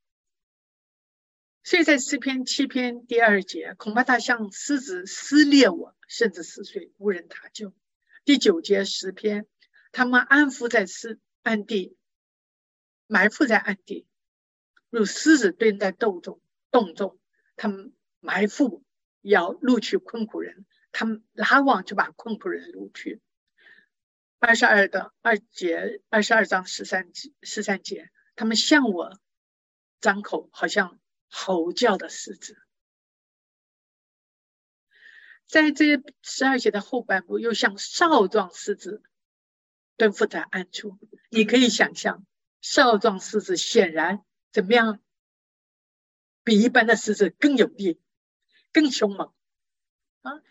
[1.62, 7.74] 所以在诗篇七篇第二节，恐怕它像狮子撕裂我，甚至撕碎，无人搭救。
[8.24, 9.46] 第九节诗篇，
[9.90, 11.96] 他们安伏在狮暗地，
[13.06, 14.06] 埋伏在暗地，
[14.90, 16.40] 如狮子蹲在洞中，
[16.70, 17.18] 洞中，
[17.56, 17.92] 他们。
[18.26, 18.82] 埋伏
[19.20, 23.20] 要录取困苦人，他们拉网就把困苦人录取。
[24.38, 29.20] 二十二的二节，二十二章十三节，十三节，他们向我
[30.00, 32.56] 张口，好像吼叫的狮子。
[35.46, 39.02] 在这十二节的后半部，又像少壮狮子
[39.98, 40.98] 蹲伏在暗处。
[41.28, 42.24] 你可以想象，
[42.64, 45.03] 少壮狮子显然怎么样，
[46.42, 48.00] 比一般的狮子更有力。
[48.72, 49.33] 更凶猛
[50.22, 50.42] 啊！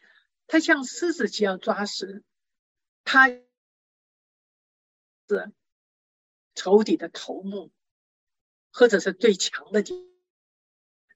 [0.47, 2.23] 他像狮子就要抓食，
[3.03, 3.43] 他是
[6.55, 7.73] 仇敌的头目，
[8.71, 10.09] 或者是最强的敌。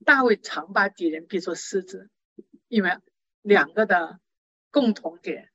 [0.03, 2.09] 大卫常把敌人比作狮子，
[2.67, 2.99] 因为
[3.41, 4.19] 两个的
[4.69, 5.53] 共同点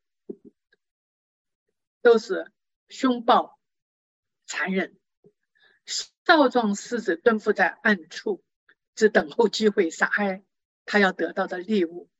[2.00, 2.50] 都是
[2.88, 3.58] 凶暴、
[4.46, 4.98] 残忍。
[6.24, 8.42] 少壮狮子蹲伏在暗处，
[8.94, 10.44] 只等候机会杀害。
[10.84, 12.10] 他要得到的猎物，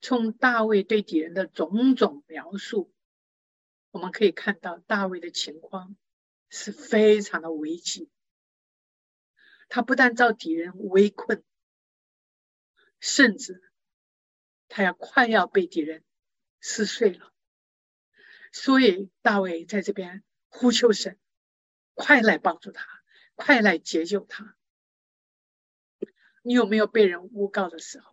[0.00, 2.94] 从大卫对敌人的种种描述，
[3.90, 5.96] 我们可以看到大卫的情况
[6.48, 8.08] 是非常的危急。
[9.68, 11.42] 他不但遭敌人围困，
[13.00, 13.60] 甚至
[14.68, 16.04] 他要快要被敌人
[16.60, 17.32] 撕碎了。
[18.52, 21.18] 所以大卫在这边呼求神，
[21.94, 22.93] 快来帮助他，
[23.34, 24.56] 快来解救他。
[26.42, 28.12] 你有没有被人诬告的时候？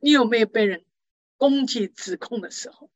[0.00, 0.84] 你有没有被人
[1.36, 2.90] 攻击、指控的时候？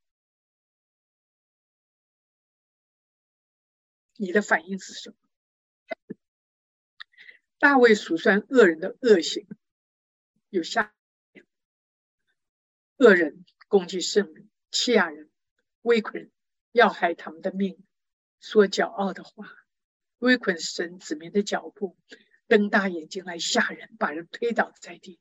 [4.16, 5.16] 你的反应是什么？
[7.58, 9.46] 大卫数算恶人的恶行，
[10.48, 10.94] 有下：
[12.96, 15.30] 恶人攻击圣人、欺压人、
[15.82, 16.32] 围困人、
[16.72, 17.84] 要害他们的命、
[18.40, 19.57] 说骄傲的话、
[20.18, 21.96] 围困神子民的脚步。
[22.46, 25.20] 瞪大眼睛来吓人，把人推倒在地，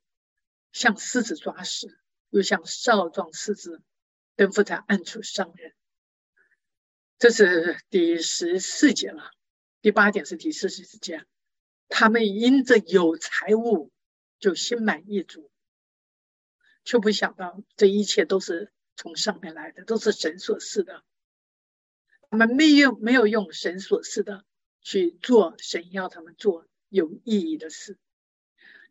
[0.72, 3.84] 像狮子抓食，又像少壮狮子
[4.36, 5.74] 奔赴在暗处伤人。
[7.20, 9.32] 这是第十四节了，
[9.82, 11.26] 第八点是第四十节，
[11.89, 13.91] 他们因着有财物
[14.39, 15.52] 就心满意足，
[16.86, 21.04] 却不想到这一切都是从上面来的，都是神所赐的。
[22.30, 24.45] 他们没有没有用神所赐的
[24.88, 27.98] 去做神要他们做有意义的事。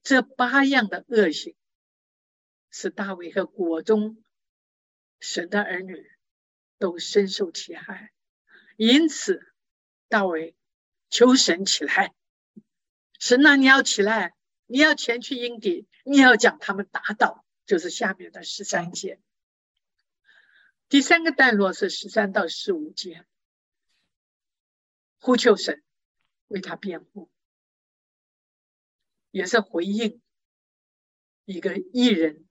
[0.02, 1.56] 这八样的恶行，
[2.70, 4.22] 使大卫和国中
[5.20, 6.06] 神的儿女
[6.76, 8.12] 都深受其害。
[8.76, 9.40] 因此，
[10.08, 10.54] 大卫
[11.08, 12.14] 求神起来，
[13.18, 14.34] 神呐，你要起来，
[14.66, 17.42] 你要前去应敌，你要将他们打倒。
[17.64, 19.18] 就是下面的十三节。
[20.90, 23.24] 第三个段落是十三到十五节，
[25.18, 25.82] 呼求神
[26.48, 27.30] 为他辩护，
[29.30, 30.20] 也是回应
[31.44, 32.46] 一个艺人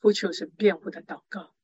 [0.00, 1.54] 呼求神辩护的祷告。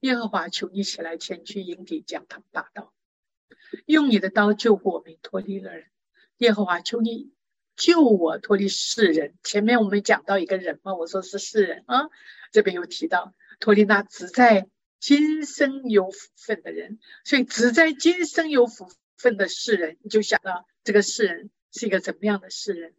[0.00, 2.94] 耶和华，求你起来，前去营地，将他们打倒，
[3.86, 5.90] 用你的刀救活我们，脱离恶人。
[6.38, 7.34] 耶和华，求你
[7.76, 9.36] 救我脱离世人。
[9.42, 12.08] 前面我们讲到一个人嘛，我说是世人啊，
[12.50, 17.00] 这边又提到脱离那只在今生有福分的人。
[17.24, 22.94] 所以只在今生有福分的世人，你就想到这个世人是一个怎么样的世人？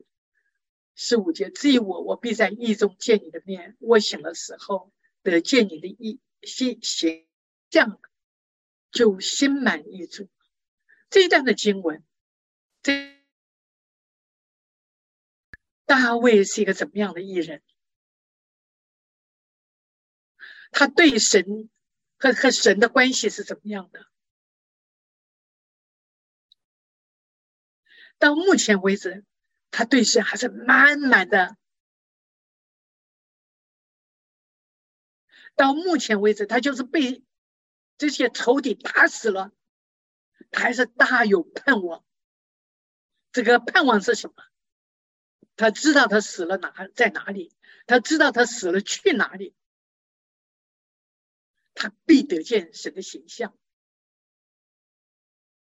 [0.95, 3.78] 十五节，至于我，我必在意中见你的面。
[3.80, 4.91] 我醒的时候
[5.24, 6.20] 得见你的意。
[6.43, 7.28] 心形
[7.70, 8.02] 象
[8.91, 10.28] 就心满意足。
[11.12, 12.04] 这一段的经文，
[12.82, 13.16] 这
[15.86, 17.62] 大卫是一个怎么样的艺人？
[20.72, 21.70] 他对神
[22.22, 24.06] 和和神的关系是怎么样的？
[28.20, 29.26] 到目前为止，
[29.72, 31.58] 他对神还是满满的。
[35.56, 37.24] 到目前为止，他就是被
[37.98, 39.52] 这些仇敌打死了，
[40.52, 42.06] 他还是大有盼望。
[43.32, 44.44] 这个盼望是什么？
[45.56, 47.52] 他知道他死了哪在哪里，
[47.88, 49.56] 他知道他死了去哪里，
[51.82, 53.58] 他必得见神的形象。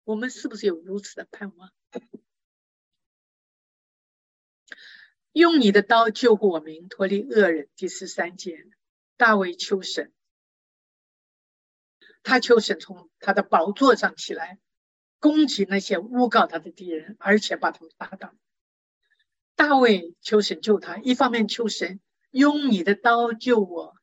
[0.04, 1.72] 我们是不是有如此的盼望？
[5.32, 7.70] 用你的刀救护我们，脱离恶人。
[7.76, 8.68] 第十三节。
[9.16, 10.12] 大卫求神，
[12.22, 14.58] 他求神从他的宝座上起来，
[15.18, 18.34] 攻击那些诬告他的敌人，而且把他们打倒。
[19.54, 23.96] 大卫求神救他，一方面求神用你的刀救我，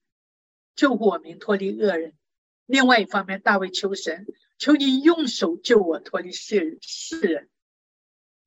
[0.80, 2.14] 救我民脱离恶人；
[2.66, 4.26] 另外一方面，大卫求神，
[4.58, 7.50] 求你用手救我脱离世世人。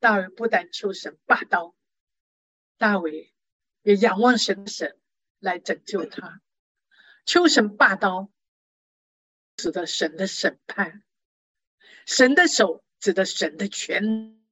[0.01, 1.77] 大卫不但求神拔刀，
[2.79, 3.35] 大卫
[3.83, 4.99] 也仰望神的神
[5.41, 6.41] 来拯救他。
[7.27, 8.31] 求神拔刀，
[9.57, 11.03] 指的神的审判；
[12.07, 14.43] 神的手指的神的权。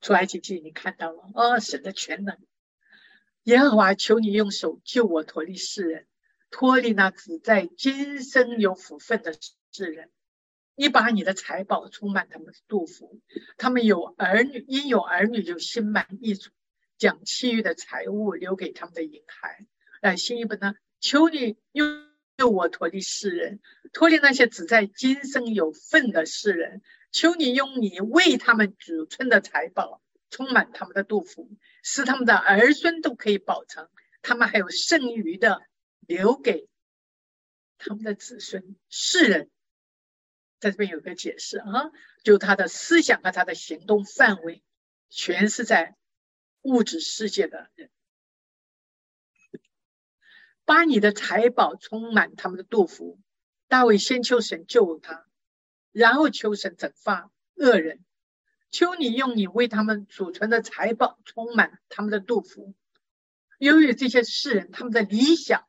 [0.00, 2.38] 出埃及记，你看到了哦，神的全能。
[3.42, 6.08] 耶和华，求你用手救我脱离世人，
[6.50, 9.34] 脱离那只在今生有福分的
[9.72, 10.10] 世人。
[10.74, 13.20] 你把你的财宝充满他们的肚腹，
[13.56, 16.50] 他们有儿女，因有儿女就心满意足，
[16.98, 19.66] 将其余的财物留给他们的婴孩。
[20.00, 20.74] 来，新一本呢？
[21.00, 23.60] 求你用救我脱离世人，
[23.92, 26.82] 脱离那些只在今生有份的世人。
[27.10, 31.50] 求你用你为他们储存的财宝，充满他们的肚腹，
[31.82, 33.88] 使他们的儿孙都可以保存，
[34.22, 35.62] 他们还有剩余的
[36.08, 36.68] 留给
[37.76, 38.76] 他们的子孙。
[38.88, 39.50] 世人
[40.58, 41.92] 在这边有个解释啊，
[42.24, 44.64] 就他的思想和他的行动范围，
[45.10, 45.96] 全是在
[46.62, 47.90] 物质世界的人。
[50.64, 53.20] 把你的财宝充满他们的肚腹。
[53.68, 55.26] 大卫先求神救他，
[55.92, 58.02] 然后求神整发恶人。
[58.70, 62.74] 求你用你为他们储存的财宝充满他们的肚腹。
[63.58, 65.67] 由于这些世人他们的理想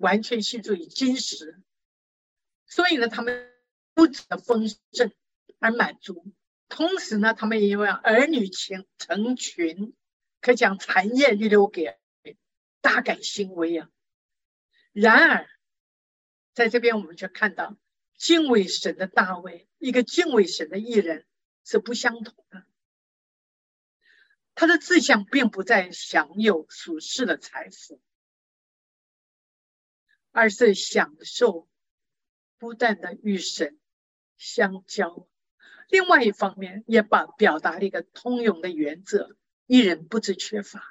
[0.00, 1.60] 完全系注于金石，
[2.64, 3.52] 所以呢，他们
[3.92, 5.12] 不止丰盛
[5.58, 6.32] 而满足，
[6.68, 9.94] 同时呢，他们因为儿女情成群，
[10.40, 11.98] 可将产业留给
[12.80, 13.90] 大感欣慰啊。
[14.92, 15.50] 然而，
[16.54, 17.76] 在这边我们却看到，
[18.16, 21.26] 敬畏神的大卫，一个敬畏神的艺人
[21.62, 22.64] 是不相同的。
[24.54, 28.00] 他的志向并不在享有属世的财富，
[30.32, 31.68] 而是享受
[32.58, 33.78] 不断的与神
[34.36, 35.28] 相交。
[35.88, 40.82] 另外一方面，也把表达了一个通用的原则：一人不知缺乏。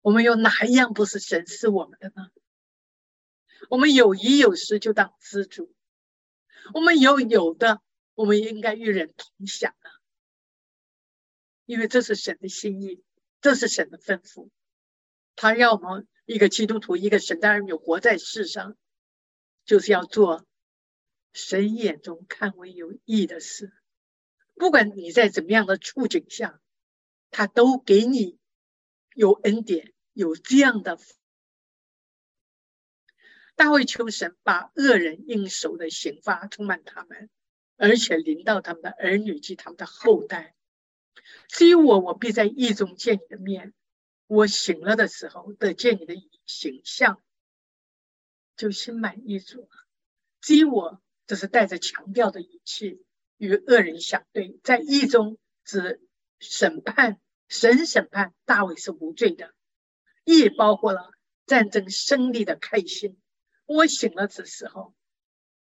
[0.00, 2.30] 我们有哪一样不是神赐我们的呢？
[3.68, 5.72] 我们有衣有失就当知足，
[6.74, 7.80] 我们有有的，
[8.14, 9.90] 我们应该与人同享啊！
[11.64, 13.04] 因为这是神的心意，
[13.40, 14.50] 这是神的吩咐。
[15.36, 18.76] 他要我们一个基督徒，一个神的儿女活在世上，
[19.64, 20.46] 就是要做
[21.32, 23.72] 神眼中看为有益的事。
[24.54, 26.60] 不管你在怎么样的处境下，
[27.30, 28.38] 他都给你
[29.14, 30.98] 有恩典，有这样的。
[33.54, 37.30] 大卫求神把恶人应手的刑罚充满他们，
[37.76, 40.54] 而且临到他们的儿女及他们的后代。
[41.48, 43.74] 至于我，我必在意中见你的面。
[44.32, 46.14] 我醒了的时候得见你的
[46.46, 47.22] 形象，
[48.56, 49.68] 就心满意足了。
[50.40, 53.04] 至于我，这是带着强调的语气
[53.36, 56.00] 与恶人相对，在意中指
[56.38, 59.52] 审判，神审判大卫是无罪的，
[60.24, 61.10] 亦包括了
[61.44, 63.20] 战争胜利的开心。
[63.66, 64.94] 我醒了的时候，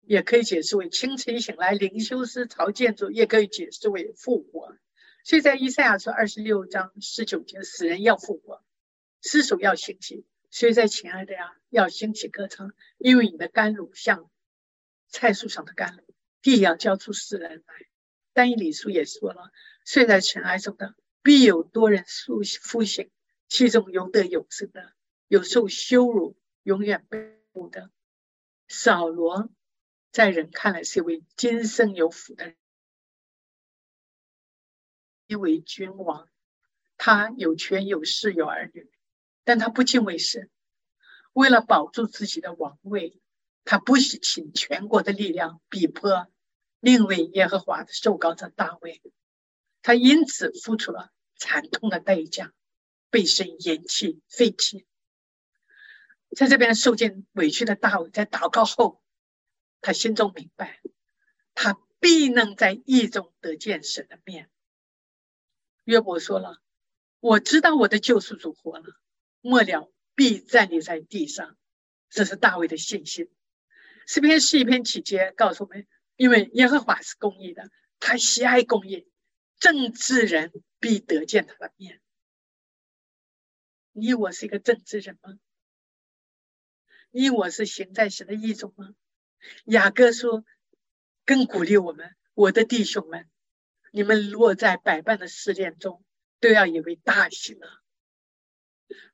[0.02, 4.76] 也可以解释为清晨醒来，灵修师朝建筑，也可以解释为复活。
[5.24, 8.62] 所以在以赛亚书二十六章十九节，死人要复活，
[9.22, 10.24] 尸首要兴起。
[10.50, 14.28] 所以在亲爱的呀，要兴起歌唱，因为你的甘露像
[15.08, 16.02] 菜树上的甘露，
[16.42, 17.74] 地要交出死人来。
[18.32, 19.52] 但以理书也说了，
[19.84, 23.10] 睡在尘埃中的，必有多人苏苏醒，
[23.48, 24.92] 其中有得永生的，
[25.28, 27.90] 有受羞辱，永远被捕的。
[28.66, 29.50] 扫罗
[30.10, 32.56] 在人看来是一位今生有福的人。
[35.30, 36.28] 因为君王，
[36.96, 38.90] 他有权有势有儿女，
[39.44, 40.50] 但他不敬畏神。
[41.32, 43.16] 为了保住自己的王位，
[43.62, 46.26] 他不惜请全国的力量逼迫
[46.80, 49.00] 另为耶和华的受膏者大卫。
[49.82, 52.52] 他因此付出了惨痛的代价，
[53.08, 54.84] 被神厌弃废弃。
[56.34, 59.00] 在这边受尽委屈的大卫，在祷告后，
[59.80, 60.80] 他心中明白，
[61.54, 64.50] 他必能在意中得见神的面。
[65.90, 66.62] 约伯说了
[67.18, 68.84] ：“我知道我的救赎主活了，
[69.40, 71.58] 末了必站立在地上。”
[72.08, 73.28] 这是大卫的信心。
[74.06, 79.08] 诗篇是一篇启节，告诉我们：因为耶和华是公义的，他喜爱公义，
[79.58, 82.00] 正直人必得见他的面。
[83.90, 85.40] 你我是一个正直人吗？
[87.10, 88.94] 你我是行在神的意中吗？
[89.64, 90.44] 雅各说，
[91.24, 93.28] 更鼓励我们，我的弟兄们。
[93.90, 96.04] 你们落在百般的试炼中，
[96.38, 97.82] 都要以为大喜了。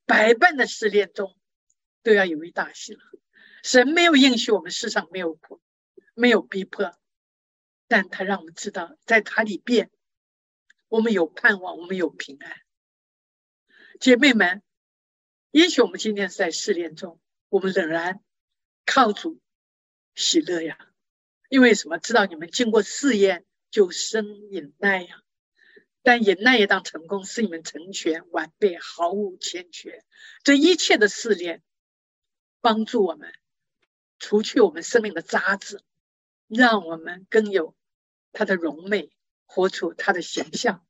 [0.05, 1.37] 百般的试炼中，
[2.03, 3.01] 都要以为大喜了。
[3.63, 5.61] 神没有应许我们世上没有苦，
[6.15, 6.97] 没有逼迫，
[7.89, 9.91] 但他让我们知道，在他里边，
[10.89, 12.57] 我们有盼望，我们有平安。
[13.99, 14.63] 姐妹们，
[15.51, 18.23] 也许我们今天是在试炼中，我们仍然
[18.85, 19.41] 靠主
[20.15, 20.79] 喜乐呀，
[21.49, 21.99] 因为什么？
[21.99, 23.45] 知道你们经过试验。
[23.77, 25.21] 就生忍耐呀，
[26.03, 30.03] 但忍耐也当成功，使你们成全完备，毫无欠缺。
[30.43, 31.63] 这一切的试炼，
[32.63, 33.35] 帮助我们
[34.19, 35.85] 除去我们生命的渣子，
[36.49, 37.75] 让我们更有
[38.33, 39.11] 他的荣美，
[39.45, 40.83] 活出他的形象。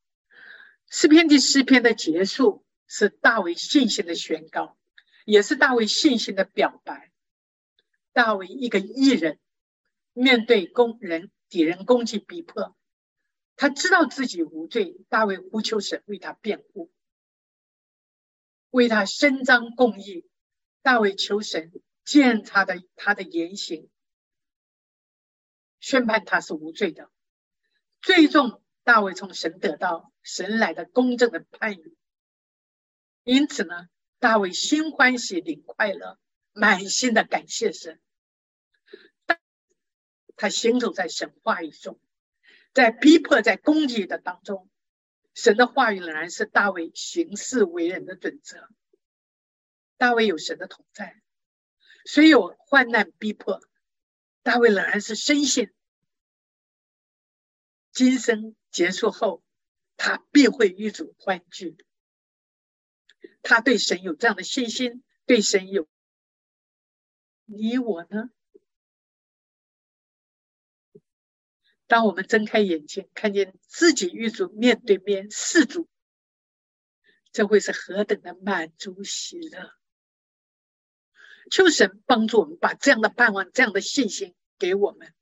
[0.89, 4.79] 诗篇第四篇的结束是大卫信心的宣告，
[5.25, 7.11] 也是大卫信心的表白。
[8.13, 9.41] 大卫一个艺人，
[10.13, 11.33] 面对工人。
[11.49, 12.76] 敌人攻击逼迫，
[13.57, 14.97] 他知道自己无罪。
[15.09, 16.93] 大卫呼求神为他辩护，
[18.71, 20.29] 为他伸张公义。
[20.83, 21.73] 大卫求神
[22.05, 23.91] 见他的他的言行，
[25.81, 27.11] 宣判他是无罪的。
[28.01, 31.97] 最终，大卫从神得到神来的公正的判语。
[33.25, 33.89] 因此呢，
[34.21, 36.21] 大卫心欢喜领快乐，
[36.53, 38.01] 满心的感谢神。
[40.37, 41.99] 他行走在神话语中，
[42.77, 44.69] 在逼迫、在攻击的当中，
[45.33, 48.69] 神的话语仍然是大卫行事为人的准则。
[49.97, 51.23] 大卫有神的同在，
[52.05, 53.63] 虽有患难逼迫，
[54.43, 55.73] 大卫仍然是深信，
[57.93, 59.43] 今生结束后，
[59.97, 61.79] 他必会与主欢聚。
[63.41, 65.89] 他对神有这样的信心，对神有。
[67.47, 68.29] 你我呢？
[71.87, 75.89] 当我们睁开眼睛，看见自己与主面对面视主，
[77.33, 79.73] 这会是何等的满足喜乐！
[81.51, 85.15] 求神帮助我们，把这样的盼望、这样的信心给我们。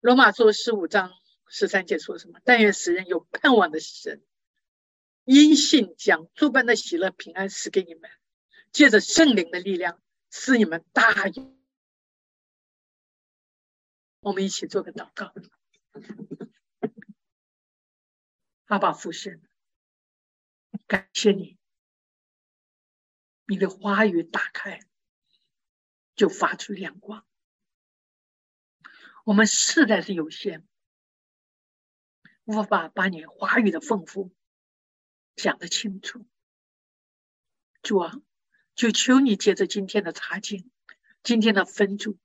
[0.00, 1.12] 罗马书十五章
[1.48, 2.38] 十三节说什么？
[2.44, 4.22] 但愿使人有盼望的神，
[5.24, 8.08] 因信将诸般的喜乐平安赐给你们，
[8.70, 10.00] 借着圣灵的力量，
[10.30, 11.53] 使你们大有。
[14.24, 15.34] 我们一起做个祷告。
[18.64, 19.42] 阿爸父神，
[20.86, 21.58] 感谢你，
[23.46, 24.80] 你的话语打开
[26.16, 27.26] 就发出亮光。
[29.24, 30.66] 我们实在是有限，
[32.44, 34.34] 无法把你话语的丰富。
[35.36, 36.26] 讲得清楚，
[37.82, 38.12] 主啊，
[38.74, 40.70] 就求你借着今天的查经，
[41.22, 42.18] 今天的分组，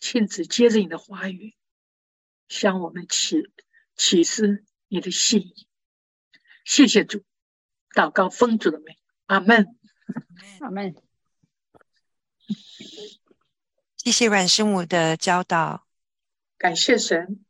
[0.00, 1.54] 亲自接着你的话语，
[2.48, 3.50] 向我们启
[3.94, 5.68] 启示你的信意。
[6.64, 7.22] 谢谢主，
[7.94, 8.96] 祷告奉主的名，
[9.26, 9.76] 阿门，
[10.60, 10.94] 阿门。
[13.96, 15.86] 谢谢阮师母的教导，
[16.56, 17.44] 感谢神。